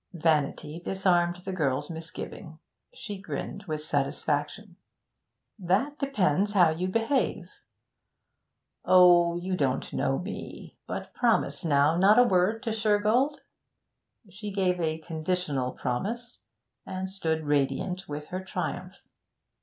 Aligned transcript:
Vanity 0.13 0.81
disarmed 0.83 1.35
the 1.45 1.53
girl's 1.53 1.91
misgiving. 1.91 2.57
She 2.91 3.19
grinned 3.21 3.65
with 3.67 3.81
satisfaction. 3.81 4.77
'That 5.59 5.99
depends 5.99 6.53
how 6.53 6.71
you 6.71 6.87
behave.' 6.87 7.51
'Oh, 8.83 9.35
you 9.37 9.55
don't 9.55 9.93
know 9.93 10.17
me. 10.17 10.75
But 10.87 11.13
promise, 11.13 11.63
now; 11.63 11.97
not 11.97 12.17
a 12.17 12.23
word 12.23 12.63
to 12.63 12.71
Shergold.' 12.71 13.41
She 14.27 14.51
gave 14.51 14.79
a 14.81 14.97
conditional 14.97 15.71
promise, 15.73 16.41
and 16.83 17.07
stood 17.07 17.45
radiant 17.45 18.09
with 18.09 18.29
her 18.29 18.43
triumph. 18.43 18.95